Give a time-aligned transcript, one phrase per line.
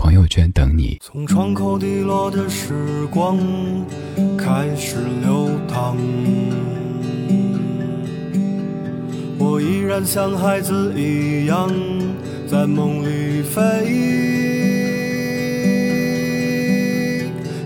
[0.00, 0.98] 朋友圈等你。
[1.02, 3.36] 从窗口滴落的时光
[4.38, 5.94] 开始流淌，
[9.38, 11.70] 我依然像孩子一样
[12.48, 13.60] 在梦里飞。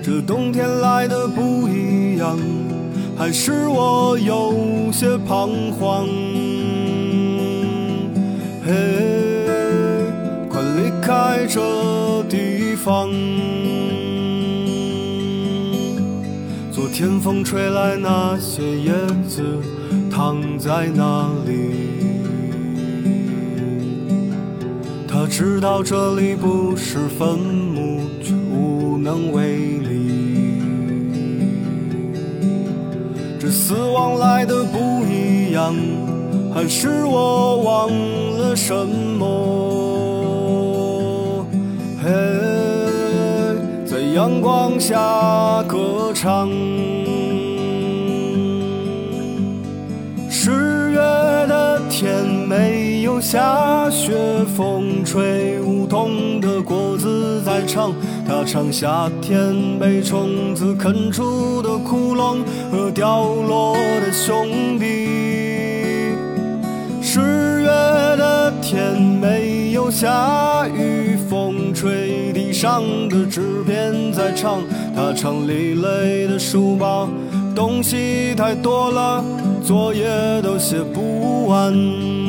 [0.03, 2.37] 这冬天来的不一样，
[3.17, 6.05] 还是我有些彷徨。
[8.67, 9.24] 嘿。
[11.05, 11.61] 离开这
[12.31, 13.11] 地方，
[16.73, 18.91] 昨天风吹来，那些叶
[19.29, 19.43] 子
[20.11, 21.53] 躺在哪里？
[25.07, 30.63] 他知道这里不是坟墓，却无能为力。
[33.39, 35.75] 这死亡来的不一样，
[36.55, 37.91] 还是我忘
[38.39, 39.64] 了什么？
[42.05, 42.11] 嘿，
[43.87, 46.51] 在阳光下歌唱。
[50.29, 54.13] 十月的天没有下雪，
[54.55, 57.95] 风吹梧桐的果子在唱。
[58.29, 62.37] 它唱夏天被虫子啃出的窟窿
[62.71, 64.85] 和掉落的兄弟。
[67.01, 67.67] 十月
[68.19, 69.44] 的天没
[69.91, 71.17] 下雨。
[71.29, 74.61] 风吹地上的纸片在唱，
[74.95, 77.09] 他唱累累的书包，
[77.57, 79.25] 东西太多了，
[79.65, 80.05] 作业
[80.43, 82.24] 都写不完。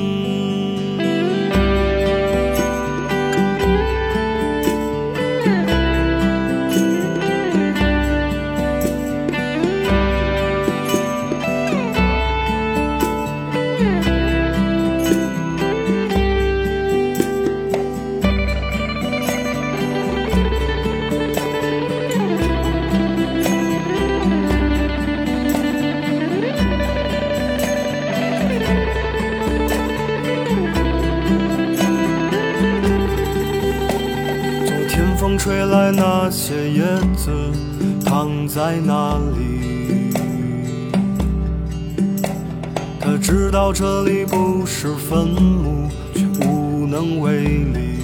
[35.76, 36.84] 来那些叶
[37.18, 37.30] 子
[38.06, 40.14] 躺在哪里？
[42.98, 48.00] 他知道这里不是坟墓，却无能为力。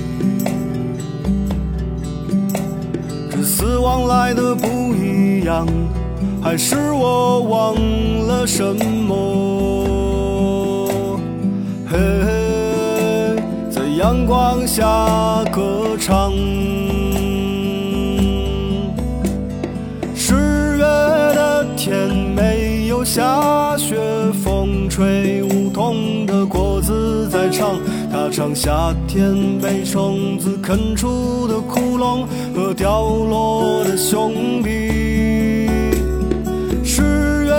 [3.29, 5.65] 这死亡来的不一样，
[6.43, 7.73] 还是我忘
[8.27, 9.15] 了什么？
[11.89, 11.97] 嘿，
[13.71, 14.83] 在阳光下
[15.53, 16.33] 歌唱。
[24.91, 27.79] 吹梧桐的果子在唱，
[28.11, 35.69] 它唱夏天被虫子啃出的窟窿和掉落的兄弟。
[36.83, 37.51] 十月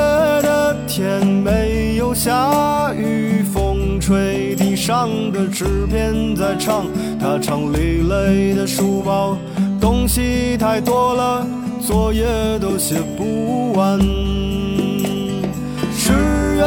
[0.42, 6.84] 的天没有下雨，风吹地上的纸片在唱，
[7.18, 9.38] 它唱累累的书包，
[9.80, 11.46] 东西太多了，
[11.80, 12.26] 作业
[12.60, 13.98] 都写不完。
[15.94, 16.12] 十
[16.56, 16.62] 月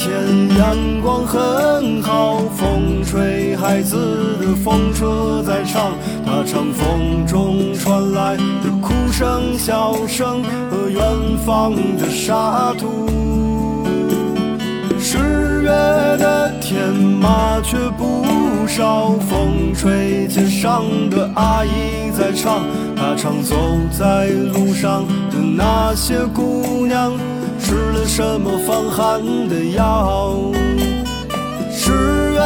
[0.00, 0.10] 天，
[0.56, 5.92] 阳光很好，风吹孩子的风车在唱，
[6.24, 11.02] 它唱风中传来的哭声、笑声和远
[11.44, 13.90] 方的沙土。
[14.98, 15.18] 十
[15.64, 18.24] 月的天，麻雀不
[18.66, 22.64] 少，风吹街上的阿姨在唱，
[22.96, 23.54] 她唱走
[23.90, 27.12] 在路上的那些姑娘。
[27.70, 30.50] 吃了什么防寒的药？
[31.70, 31.92] 十
[32.32, 32.38] 月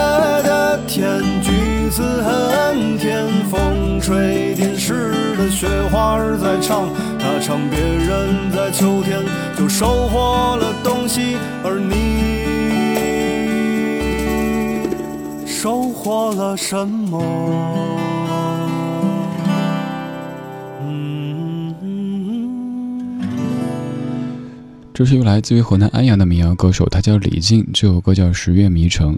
[0.42, 9.18] 的天，橘子很甜，风吹电视的雪花在唱，它唱别人在秋天
[9.56, 11.94] 就收获了东西，而你
[15.46, 18.03] 收获了什么？
[24.94, 29.12] 这是一个来自于河南安阳的民谣歌手，他叫李静，这首歌叫《十月迷城》。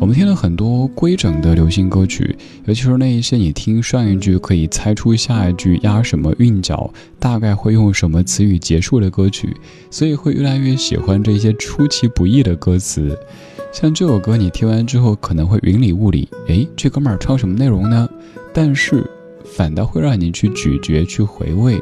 [0.00, 9.56] 我们听了很多规整的流行歌曲，尤其是那一些你听上一句可以猜出下一句押什么韵脚，大概会用什么词语结束的歌曲，
[9.92, 13.16] 所以会越来越喜欢这些出其不意的歌词。
[13.72, 18.08] 像这首歌，你听完之后可能会云里雾里，诶，这哥们儿唱什么内容呢？
[18.52, 19.08] 但是
[19.44, 21.80] 反倒会让你去咀嚼、去回味，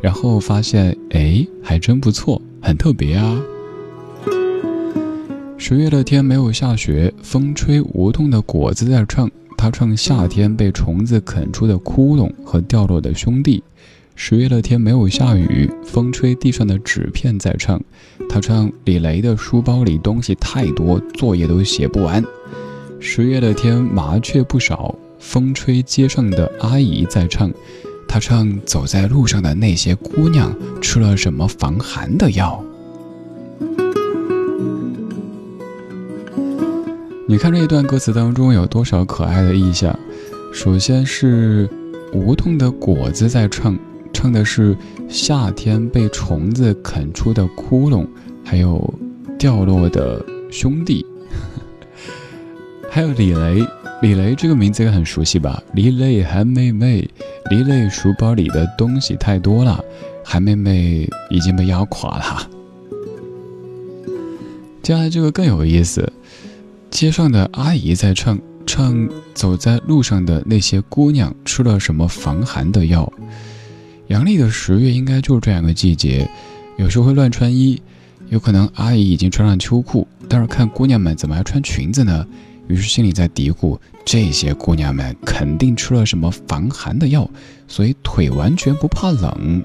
[0.00, 3.42] 然后发现，诶，还真不错，很特别啊。
[5.58, 13.62] 十月的天没有下雪，风吹梧桐的果子在唱，他唱夏天被虫子啃出的窟窿和掉落的兄弟。
[14.16, 17.78] 十月的天没有下雨，风吹地上的纸片在唱。
[18.30, 22.24] 他唱李雷的书包里东西太多，作业都写不完。
[22.98, 27.50] 十月的天麻雀不少，风吹街上的阿姨在唱。
[28.14, 32.64] 他唱走在路上的那些姑娘吃了什么防寒的药。
[37.26, 39.98] 你看这一段歌词当中有多少可爱的意象？
[40.52, 41.68] 首先是
[42.12, 43.76] 梧桐的果子在唱。
[44.12, 44.76] 唱的是
[45.08, 48.06] 夏天被虫子啃出的窟窿，
[48.44, 48.94] 还有
[49.36, 51.04] 掉落的兄弟，
[52.88, 53.66] 还有李雷。
[54.04, 55.62] 李雷这个名字也很熟悉吧？
[55.72, 57.08] 李雷韩妹妹，
[57.48, 59.82] 李雷书包里的东西太多了，
[60.22, 62.50] 韩妹妹已经被压垮了。
[64.82, 66.12] 接下来这个更有意思，
[66.90, 73.10] 街上的阿姨在唱，唱走在路上的那些姑娘吃了什么防寒的药。
[74.08, 76.28] 阳历的十月应该就是这样一个季节，
[76.76, 77.80] 有时候会乱穿衣，
[78.28, 82.26] 有可能阿姨已经穿上秋裤，但是看姑娘们怎么还穿裙子呢？
[82.66, 87.28] 于是心里在嘀咕：这些姑娘们肯定吃了什么防寒的药，
[87.68, 89.62] 所以腿完全不怕冷。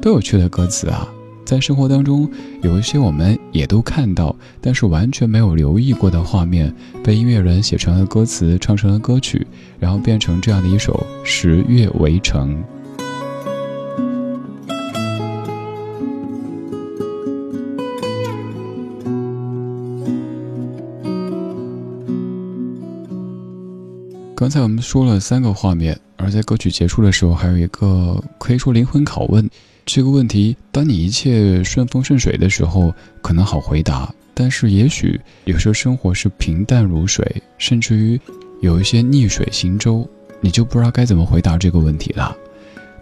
[0.00, 1.08] 多有趣的歌词啊！
[1.44, 2.30] 在生活当中，
[2.62, 6.72] 有一些我们也都看到，但是完全没有留意过的画面，
[7.02, 9.44] 被音乐人写成了歌词，唱成了歌曲，
[9.80, 12.54] 然后变成这样的一首《十月围城》。
[24.42, 29.48] 刚才我们说了三个画面，而在歌曲结束的时候，还有一个可以说灵魂拷问。
[29.86, 32.92] 这个问题，当你一切顺风顺水的时候，
[33.22, 38.20] 可能好回答；但是也许有时候生活是平淡如水，甚至于
[38.62, 40.04] 有一些逆水行舟，
[40.40, 42.36] 你就不知道该怎么回答这个问题了。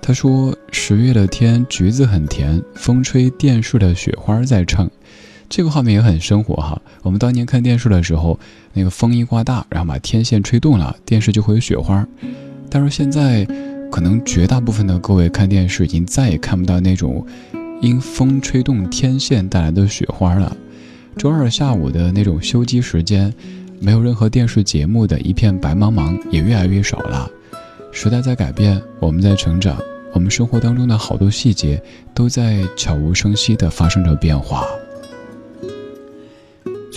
[0.02, 4.90] 他说：“十月的天，橘子很甜，风吹电视的雪花在唱。”
[5.50, 6.80] 这个画面也很生活哈。
[7.02, 8.38] 我们当年看电视的时候，
[8.72, 12.06] 那个风一刮大，然后把天线吹动了，电视就会有雪花。
[12.70, 13.44] 但是现在，
[13.90, 17.26] 可能绝大部分的各位看电视已经再也看不到那种
[17.82, 20.56] 因风吹动天线带来的雪花了。
[21.16, 23.34] 周二下午的那种休机时间，
[23.80, 27.28] 没有任何电视节目的一片白茫茫也越来越少了。
[27.90, 29.76] 时代在改变，我们在成长，
[30.12, 31.82] 我们生活当中的好多细节
[32.14, 34.64] 都在悄无声息地发生着变化。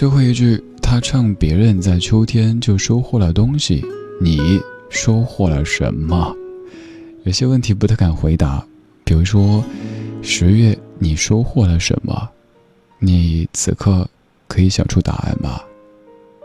[0.03, 3.81] 最后一句，他唱别人在秋天就收获了东西，
[4.19, 4.59] 你
[4.89, 6.35] 收获了什么？
[7.23, 8.61] 有些问题不太敢回答，
[9.05, 9.63] 比如说，
[10.21, 12.29] 十月你收获了什么？
[12.99, 14.05] 你此刻
[14.49, 15.61] 可以想出答案吗？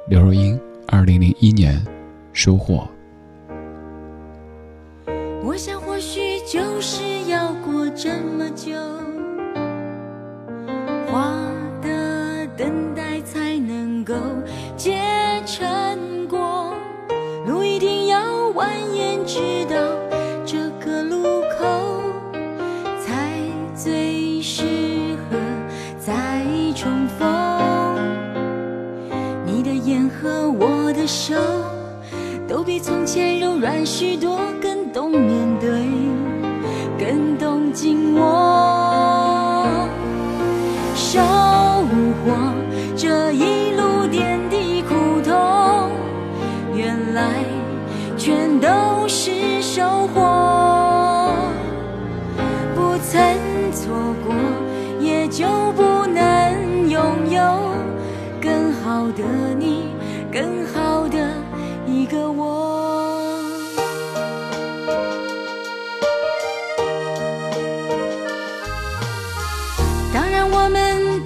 [0.09, 0.57] 刘若英，
[0.87, 1.85] 二零零一年，
[2.33, 2.89] 收获。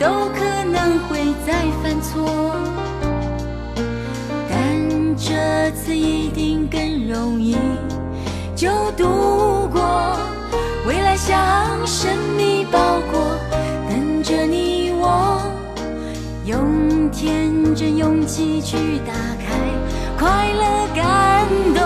[0.03, 2.57] 都可能会再犯错，
[4.51, 7.57] 但这次一定更容易
[8.57, 10.19] 就度过。
[10.89, 11.39] 未来像
[11.87, 13.39] 神秘包裹，
[13.89, 15.41] 等着你我
[16.47, 17.53] 用天。
[17.75, 19.57] 真勇气去打开
[20.19, 21.83] 快乐感动。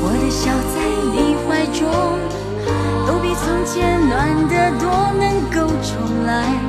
[0.00, 0.80] 我的笑在
[1.12, 1.84] 你怀中，
[3.06, 6.67] 都比从前暖得多，能够重来。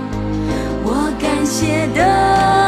[1.20, 2.59] 感谢的。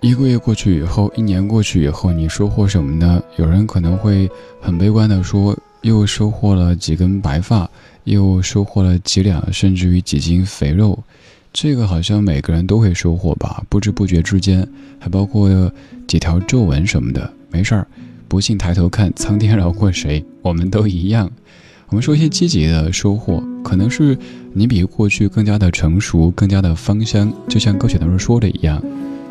[0.00, 3.22] 一个月过去以后，一年过去以后，你收获什么呢？
[3.36, 7.68] 有人可能会很悲观的说，又收获了几根白发，
[8.04, 10.98] 又收获了几两甚至于几斤肥肉。
[11.52, 14.66] 这个好像每个人都会收获吧，不知不觉之间，
[14.98, 15.70] 还包括
[16.06, 17.32] 几条皱纹什么的。
[17.50, 17.86] 没事儿，
[18.28, 20.24] 不信抬头看，苍天饶过谁？
[20.42, 21.30] 我们都一样。
[21.88, 24.18] 我们说一些积极的收获，可能是
[24.52, 28.82] 你比过去更加的成熟，更加的芳香，就像歌曲当中说的一样。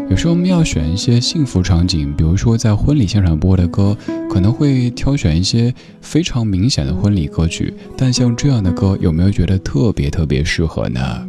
[0.09, 3.97] 有时候我们要选一些幸福场景，比如说在婚礼现场播的歌，
[4.29, 7.73] 可能会挑选一些非常明显的婚礼歌曲。
[7.97, 11.27] 但像这样的歌，有没有觉得特别特别适合呢？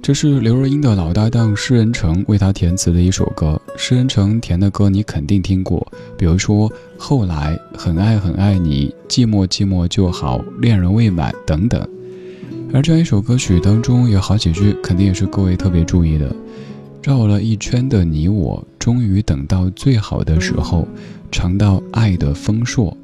[0.00, 3.60] 这是刘若英的老搭档施仁成为她填词的一首歌。
[3.76, 8.94] 施恩成填的歌你肯定听过，比如说《后来》《很爱很爱你》
[9.26, 11.86] 《寂寞寂寞就好》《恋人未满》等等。
[12.72, 16.34] 而这样一首歌曲当中有好几句，肯定也是各位特别注意的。
[17.02, 20.86] 绕了一圈的你我，终于等到最好的时候，
[21.30, 22.96] 尝到爱的丰硕，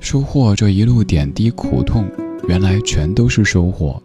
[0.00, 2.06] 收获这一路点滴苦痛，
[2.48, 4.02] 原来全都是收获。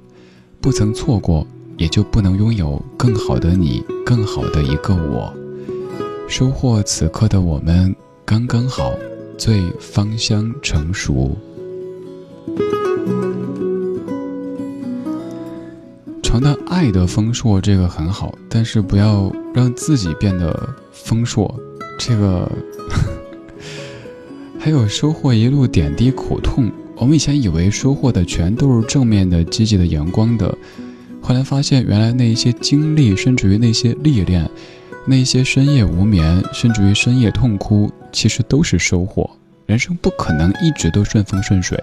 [0.62, 1.46] 不曾错过，
[1.78, 5.34] 也就不能拥有更好的你，更好的一个我。
[6.30, 7.94] 收获此刻的我们
[8.24, 8.94] 刚刚好，
[9.36, 11.36] 最芳香成熟。
[16.22, 21.54] 尝到爱的丰硕，这个很好，但是不要让自己变得丰硕。
[21.98, 22.50] 这个
[24.60, 26.72] 还有收获一路点滴苦痛。
[26.96, 30.56] 我们以前以为收获的全都是正面的、积极的、阳光的，
[31.22, 34.48] 后来发现原来那一些经历，甚至于那些历练，
[35.10, 39.28] 那些深夜无眠，甚至于深夜痛哭，其实都是收获。
[39.66, 41.76] 人生不可能一直都顺风顺水，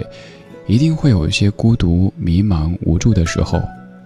[0.68, 3.60] 一定会有一些孤独、迷茫、无助的时候。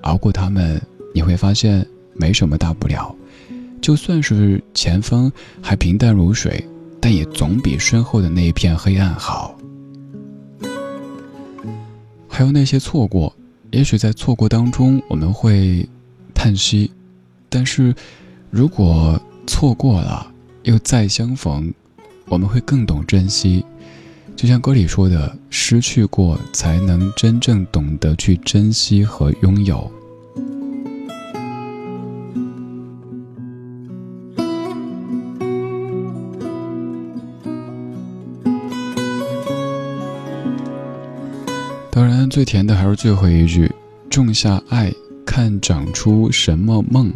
[0.04, 0.80] 熬过他们，
[1.14, 3.14] 你会发现没什么大不了。
[3.82, 6.64] 就算是前方还平淡如水，
[6.98, 9.54] 但也总比身后的那一片黑暗好。
[12.26, 13.30] 还有那些错过，
[13.70, 15.86] 也许在错过当中我们会
[16.32, 16.90] 叹息，
[17.50, 17.94] 但是
[18.50, 20.26] 如果错过了
[20.64, 21.72] 又再相逢，
[22.26, 23.64] 我们会更懂珍惜。
[24.34, 29.88] 就像歌里说的：“失去过，才能真正懂得去珍惜和拥有。”
[41.90, 43.70] 当然，最甜的还是最后一句
[44.10, 44.92] ：“种下爱，
[45.24, 47.12] 看长出什么梦。”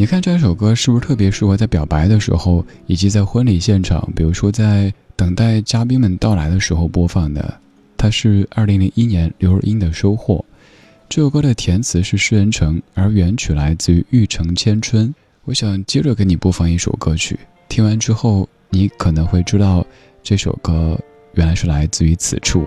[0.00, 4.94] 你看这首歌是不是特别适合在表白的时候，以及在婚礼现场，比如说在。
[5.16, 7.58] 等待嘉宾们到来的时候播放的。
[7.96, 10.36] 它是二零零一年刘若英的《收获》。
[11.08, 15.12] 这首歌的填词是施人成，而原曲来自于玉城千春。
[15.44, 17.36] 我想接着给你播放一首歌曲，
[17.68, 19.84] 听完之后，你可能会知道
[20.22, 20.96] 这首歌
[21.34, 22.64] 原来是来自于此处。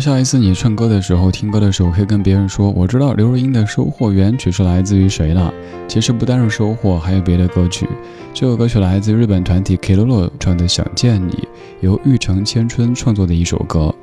[0.00, 5.52] 下一次你唱歌的时候，听歌的时候，可以跟别人说：“我知道刘若英的《收获》原曲是来自于谁了。”
[5.86, 7.86] 其实不单是《收获》，还有别的歌曲。
[8.32, 11.32] 这首歌曲来自日本团体 Kilolo 唱的《想见你》，
[11.82, 13.94] 由玉城千春创作的一首歌。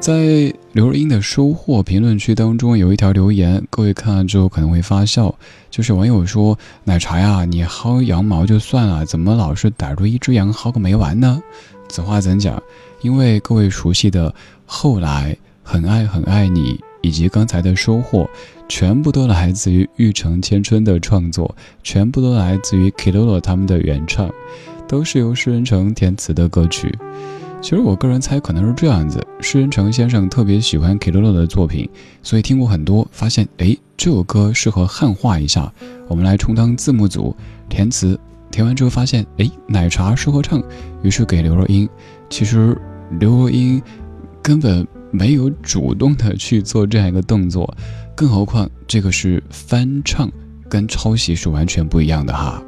[0.00, 5.32] 在刘若英的《收获》评论区当中，有一条留言，各位看了之后可能会发笑，
[5.70, 11.40] 就是网友说：“奶茶呀，你薅羊毛就算了，怎么老是逮住一只羊薅个没完呢？”
[11.88, 12.60] 此话怎讲？
[13.02, 14.34] 因为各位熟悉的。
[14.66, 18.28] 后来很爱很爱你，以及刚才的收获，
[18.68, 24.28] 全部都来自于玉城千春的创作，全部都来自于 kilol 他们的原唱，
[24.88, 26.92] 都是由施人成填词的歌曲。
[27.62, 31.88] 其实我个人猜可能是这样子：施人成先生特别喜欢 kilol 的作品，
[32.22, 35.72] 所以听过很多，发现哎这首歌适合汉化一下，
[36.08, 37.34] 我们来充当字幕组
[37.68, 38.18] 填词。
[38.50, 40.62] 填完之后发现哎奶茶适合唱，
[41.02, 41.88] 于是给刘若英。
[42.28, 42.76] 其实
[43.18, 43.80] 刘若英。
[44.46, 47.76] 根本没有主动的去做这样一个动作，
[48.14, 50.30] 更何况这个是翻唱，
[50.70, 52.62] 跟抄袭是完全不一样的哈。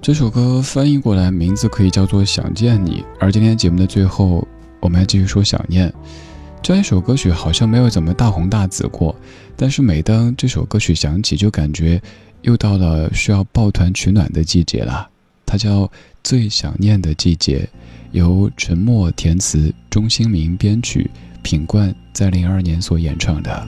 [0.00, 4.48] 这首歌翻译过来名字可以叫做《想见你》，而今天节目的最后，
[4.80, 5.92] 我们要继续说想念。
[6.62, 9.14] 这一首歌曲好像没有怎么大红大紫过，
[9.54, 12.00] 但是每当这首歌曲响起，就感觉
[12.40, 15.10] 又到了需要抱团取暖的季节了。
[15.44, 15.82] 它叫
[16.24, 17.68] 《最想念的季节》，
[18.12, 21.10] 由陈默填词，钟兴民编曲，
[21.42, 23.66] 品冠在零二年所演唱的。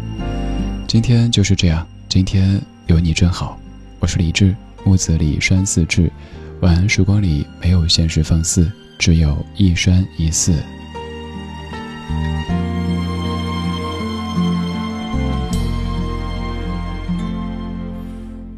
[0.86, 3.58] 今天就是这样，今天有你真好。
[4.00, 4.54] 我是李志，
[4.84, 6.12] 木子李山寺志。
[6.60, 10.52] 晚安时光里没有现实放肆，只有一山一寺。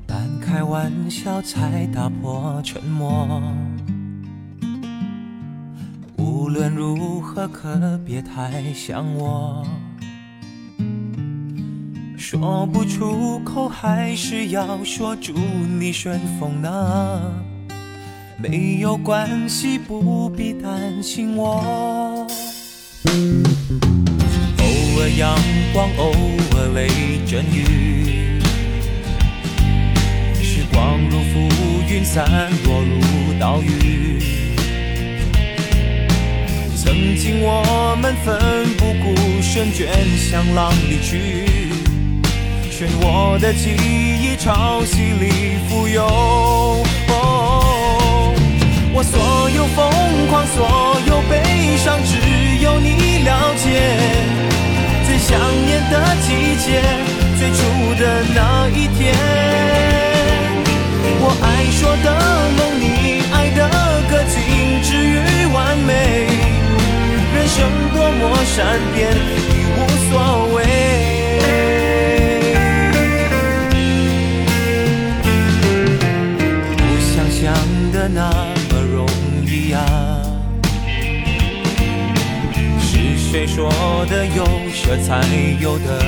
[0.04, 3.40] 半开玩笑才打破沉默。
[6.26, 9.64] 无论如何，可别太想我。
[12.18, 17.22] 说不出口，还是要说祝你顺风呢。
[18.36, 22.26] 没有关系，不必担心我。
[24.58, 24.64] 偶
[24.98, 25.38] 尔阳
[25.72, 26.10] 光，偶
[26.56, 26.88] 尔雷
[27.24, 28.40] 阵雨。
[30.42, 31.48] 时光如浮
[31.88, 34.20] 云，散落如岛屿。
[36.96, 38.34] 曾经我们奋
[38.78, 41.44] 不顾身，卷向浪里去。
[42.72, 46.82] 漩涡的记忆，潮汐里浮游。
[48.94, 49.92] 我所有疯
[50.28, 52.16] 狂，所有悲伤，只
[52.64, 53.68] 有你了解。
[55.04, 56.80] 最想念的季节，
[57.38, 57.60] 最初
[58.00, 59.35] 的那一天。
[68.56, 70.12] 善变，已无所
[70.54, 70.56] 谓。
[76.74, 77.42] 不想象
[77.92, 78.18] 的那
[78.70, 78.96] 么容
[79.44, 79.78] 易啊？
[82.80, 83.70] 是谁说
[84.08, 84.42] 的有
[84.72, 85.20] 舍才
[85.60, 86.02] 有得？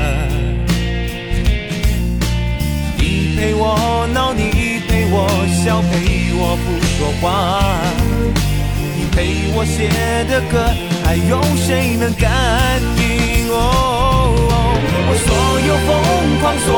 [2.96, 7.26] 你陪我闹，你陪我笑，陪我不说话。
[8.96, 9.90] 你陪我写
[10.30, 10.54] 的歌，
[11.09, 12.31] 还有谁能感
[12.99, 13.49] 应？
[13.49, 14.37] 哦，
[15.09, 15.33] 我所
[15.66, 15.90] 有疯
[16.38, 16.68] 狂，所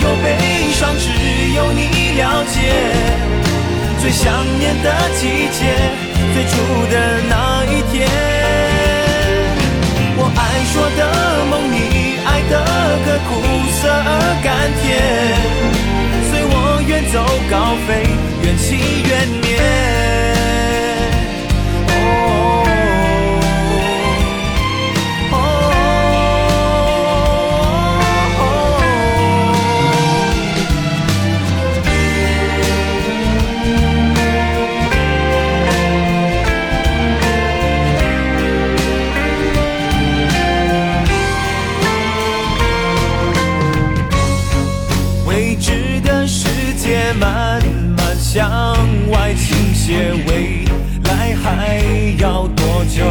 [0.00, 1.10] 有悲伤，只
[1.56, 2.54] 有你了解。
[4.00, 4.86] 最想念的
[5.18, 5.74] 季节，
[6.32, 6.54] 最初
[6.86, 6.94] 的
[7.28, 8.06] 那一天。
[10.18, 11.00] 我爱说的
[11.50, 12.54] 梦，你爱的
[13.04, 14.08] 歌，苦涩而
[14.44, 14.86] 甘甜。
[16.30, 16.54] 随我
[16.86, 17.18] 远走
[17.50, 18.06] 高飞，
[18.40, 18.68] 缘起
[19.02, 19.10] 缘
[19.42, 19.50] 灭。
[48.32, 48.48] 向
[49.10, 50.64] 外倾斜，未
[51.02, 51.82] 来还
[52.16, 53.02] 要多久？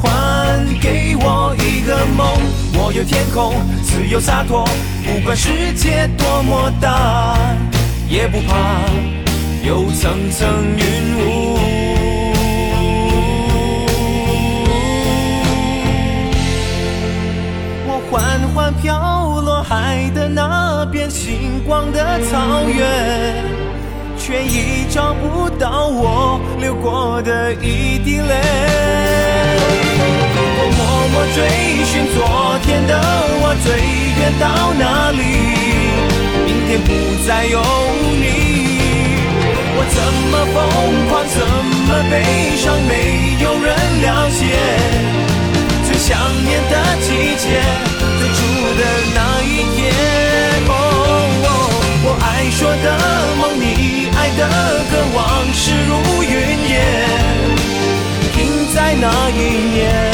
[0.00, 2.26] 还给我一个梦，
[2.72, 4.64] 我有天空，自由洒脱，
[5.04, 7.36] 不管世界多么大，
[8.08, 8.80] 也不怕
[9.62, 11.58] 有层层云雾。
[17.86, 23.63] 我缓缓飘落海的那边，星光的草原。
[24.26, 28.34] 却已找不到我流过的一滴泪。
[30.56, 30.80] 我默
[31.12, 31.38] 默追
[31.84, 32.24] 寻昨
[32.64, 32.96] 天的
[33.42, 33.68] 我，最
[34.16, 35.20] 远到哪里？
[36.46, 36.88] 明天不
[37.28, 37.60] 再有
[38.16, 38.24] 你。
[39.76, 40.00] 我怎
[40.32, 40.56] 么疯
[41.10, 41.36] 狂，怎
[41.84, 42.12] 么悲
[42.56, 44.40] 伤，没有人了解。
[45.84, 47.60] 最想念的季节，
[54.90, 56.72] 个，往事如云烟，
[58.32, 59.40] 停在那一
[59.72, 60.13] 年，